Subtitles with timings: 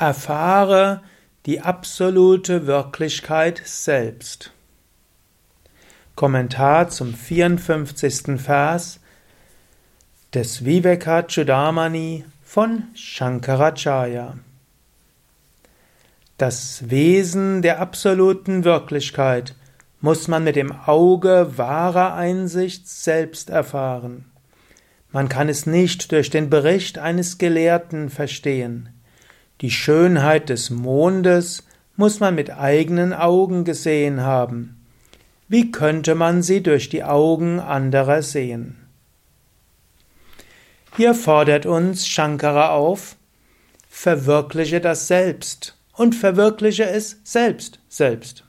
[0.00, 1.02] Erfahre
[1.44, 4.52] die absolute Wirklichkeit selbst.
[6.14, 8.40] Kommentar zum 54.
[8.40, 9.00] Vers
[10.34, 14.38] des Vivekachudamani von Shankaracharya.
[16.36, 19.56] Das Wesen der absoluten Wirklichkeit
[20.00, 24.26] muss man mit dem Auge wahrer Einsicht selbst erfahren.
[25.10, 28.90] Man kann es nicht durch den Bericht eines Gelehrten verstehen.
[29.60, 31.64] Die Schönheit des Mondes
[31.96, 34.86] muss man mit eigenen Augen gesehen haben.
[35.48, 38.76] Wie könnte man sie durch die Augen anderer sehen?
[40.96, 43.16] Hier fordert uns Shankara auf,
[43.88, 48.44] verwirkliche das Selbst und verwirkliche es selbst, selbst.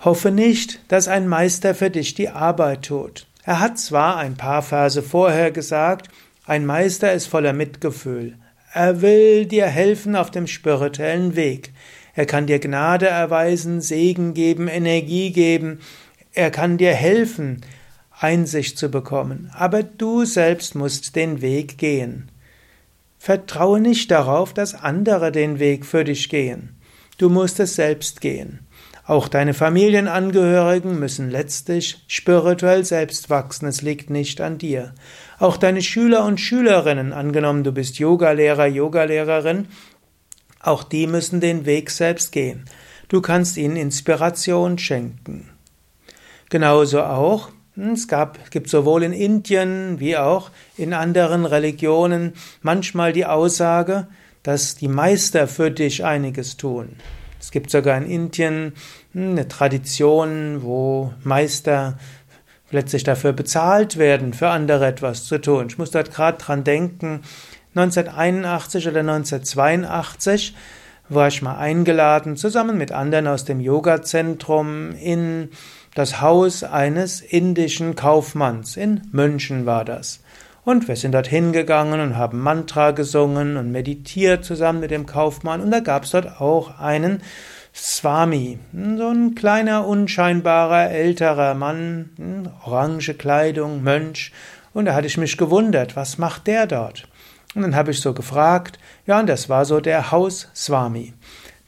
[0.00, 3.26] Hoffe nicht, dass ein Meister für dich die Arbeit tut.
[3.44, 6.08] Er hat zwar ein paar Verse vorher gesagt,
[6.46, 8.36] ein Meister ist voller Mitgefühl.
[8.72, 11.72] Er will dir helfen auf dem spirituellen Weg.
[12.14, 15.80] Er kann dir Gnade erweisen, Segen geben, Energie geben.
[16.32, 17.62] Er kann dir helfen,
[18.10, 19.50] Einsicht zu bekommen.
[19.54, 22.30] Aber du selbst musst den Weg gehen.
[23.18, 26.76] Vertraue nicht darauf, dass andere den Weg für dich gehen.
[27.16, 28.60] Du musst es selbst gehen.
[29.06, 34.94] Auch deine Familienangehörigen müssen letztlich spirituell selbst wachsen, es liegt nicht an dir.
[35.38, 39.68] Auch deine Schüler und Schülerinnen, angenommen du bist Yogalehrer, Yogalehrerin,
[40.60, 42.64] auch die müssen den Weg selbst gehen.
[43.08, 45.50] Du kannst ihnen Inspiration schenken.
[46.48, 53.12] Genauso auch, hm, es gab, gibt sowohl in Indien wie auch in anderen Religionen manchmal
[53.12, 54.06] die Aussage,
[54.42, 56.96] dass die Meister für dich einiges tun.
[57.44, 58.72] Es gibt sogar in Indien
[59.12, 61.98] hm, eine Tradition, wo Meister
[62.70, 65.66] letztlich dafür bezahlt werden, für andere etwas zu tun.
[65.68, 67.20] Ich muss dort gerade dran denken,
[67.74, 70.54] 1981 oder 1982
[71.10, 75.50] war ich mal eingeladen, zusammen mit anderen aus dem Yoga-Zentrum in
[75.94, 78.78] das Haus eines indischen Kaufmanns.
[78.78, 80.20] In München war das.
[80.64, 85.60] Und wir sind dort hingegangen und haben Mantra gesungen und meditiert zusammen mit dem Kaufmann.
[85.60, 87.22] Und da gab es dort auch einen
[87.74, 94.32] Swami, so ein kleiner, unscheinbarer, älterer Mann, hm, orange Kleidung, Mönch.
[94.72, 97.08] Und da hatte ich mich gewundert, was macht der dort?
[97.54, 101.12] Und dann habe ich so gefragt, ja, und das war so der Haus Swami.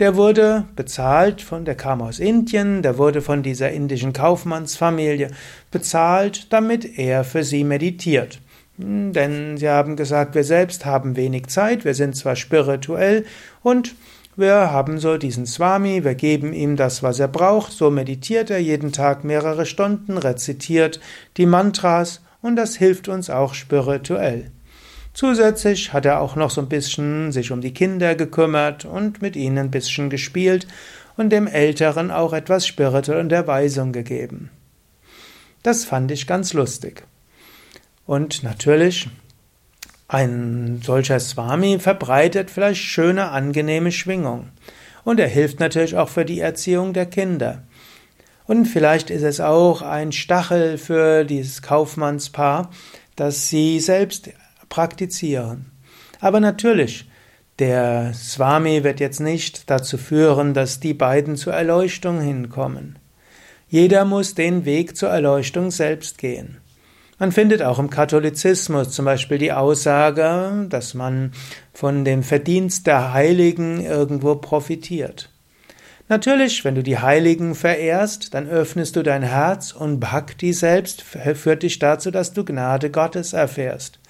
[0.00, 5.30] Der wurde bezahlt von, der kam aus Indien, der wurde von dieser indischen Kaufmannsfamilie
[5.70, 8.40] bezahlt, damit er für sie meditiert.
[8.82, 13.24] Denn sie haben gesagt, wir selbst haben wenig Zeit, wir sind zwar spirituell
[13.62, 13.94] und
[14.34, 18.58] wir haben so diesen Swami, wir geben ihm das, was er braucht, so meditiert er
[18.58, 21.00] jeden Tag mehrere Stunden, rezitiert
[21.36, 24.50] die Mantras und das hilft uns auch spirituell.
[25.12, 29.36] Zusätzlich hat er auch noch so ein bisschen sich um die Kinder gekümmert und mit
[29.36, 30.66] ihnen ein bisschen gespielt
[31.18, 34.50] und dem Älteren auch etwas spirituelle Unterweisung gegeben.
[35.62, 37.04] Das fand ich ganz lustig.
[38.06, 39.08] Und natürlich,
[40.08, 44.50] ein solcher Swami verbreitet vielleicht schöne, angenehme Schwingung.
[45.04, 47.62] Und er hilft natürlich auch für die Erziehung der Kinder.
[48.46, 52.70] Und vielleicht ist es auch ein Stachel für dieses Kaufmannspaar,
[53.16, 54.30] dass sie selbst
[54.68, 55.70] praktizieren.
[56.20, 57.08] Aber natürlich,
[57.58, 62.98] der Swami wird jetzt nicht dazu führen, dass die beiden zur Erleuchtung hinkommen.
[63.68, 66.61] Jeder muss den Weg zur Erleuchtung selbst gehen.
[67.22, 71.30] Man findet auch im Katholizismus zum Beispiel die Aussage, dass man
[71.72, 75.30] von dem Verdienst der Heiligen irgendwo profitiert.
[76.08, 81.62] Natürlich, wenn du die Heiligen verehrst, dann öffnest du dein Herz und Bhakti selbst führt
[81.62, 84.00] dich dazu, dass du Gnade Gottes erfährst.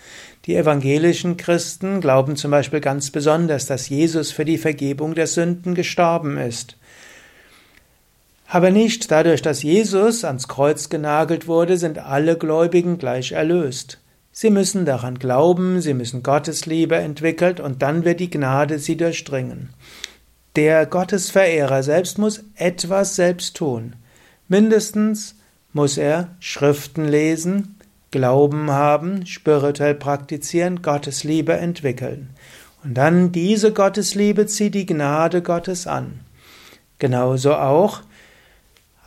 [0.46, 5.74] Die evangelischen Christen glauben zum Beispiel ganz besonders, dass Jesus für die Vergebung der Sünden
[5.74, 6.78] gestorben ist.
[8.54, 13.98] Aber nicht dadurch, dass Jesus ans Kreuz genagelt wurde, sind alle Gläubigen gleich erlöst.
[14.30, 18.98] Sie müssen daran glauben, sie müssen Gottes Liebe entwickelt und dann wird die Gnade sie
[18.98, 19.70] durchdringen.
[20.54, 23.96] Der Gottesverehrer selbst muss etwas selbst tun.
[24.48, 25.34] Mindestens
[25.72, 27.76] muss er Schriften lesen,
[28.10, 32.28] Glauben haben, spirituell praktizieren, Gottes Liebe entwickeln.
[32.84, 36.20] Und dann diese Gottesliebe zieht die Gnade Gottes an.
[36.98, 38.02] Genauso auch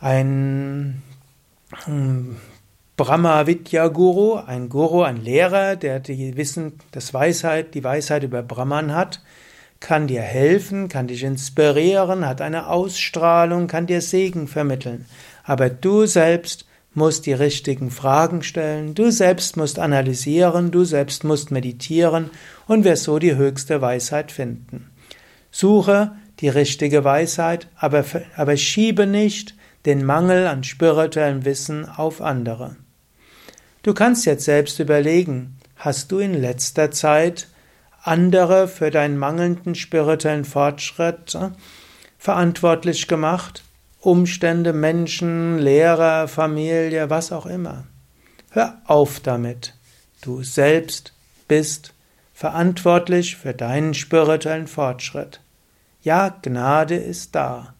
[0.00, 1.02] ein
[1.84, 2.36] hm,
[2.96, 8.42] Brahma Vidya Guru, ein Guru, ein Lehrer, der die Wissen, das Weisheit, die Weisheit über
[8.42, 9.20] Brahman hat,
[9.80, 15.04] kann dir helfen, kann dich inspirieren, hat eine Ausstrahlung, kann dir Segen vermitteln.
[15.44, 21.50] Aber du selbst musst die richtigen Fragen stellen, du selbst musst analysieren, du selbst musst
[21.50, 22.30] meditieren
[22.66, 24.90] und wirst so die höchste Weisheit finden.
[25.50, 28.04] Suche die richtige Weisheit, aber,
[28.36, 29.54] aber schiebe nicht
[29.86, 32.76] den Mangel an spirituellem Wissen auf andere.
[33.82, 37.48] Du kannst jetzt selbst überlegen, hast du in letzter Zeit
[38.02, 41.50] andere für deinen mangelnden spirituellen Fortschritt äh,
[42.18, 43.62] verantwortlich gemacht?
[44.00, 47.86] Umstände, Menschen, Lehrer, Familie, was auch immer.
[48.50, 49.74] Hör auf damit.
[50.20, 51.12] Du selbst
[51.48, 51.92] bist
[52.32, 55.40] verantwortlich für deinen spirituellen Fortschritt.
[56.02, 57.74] Ja, Gnade ist da,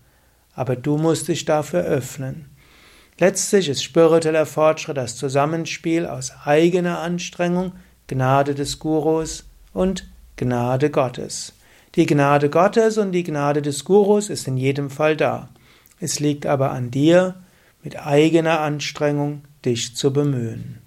[0.56, 2.46] aber du musst dich dafür öffnen.
[3.18, 7.72] Letztlich ist spiritueller Fortschritt das Zusammenspiel aus eigener Anstrengung,
[8.08, 11.52] Gnade des Gurus und Gnade Gottes.
[11.94, 15.48] Die Gnade Gottes und die Gnade des Gurus ist in jedem Fall da.
[15.98, 17.36] Es liegt aber an dir,
[17.82, 20.78] mit eigener Anstrengung dich zu bemühen.